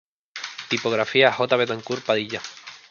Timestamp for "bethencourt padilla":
1.57-2.41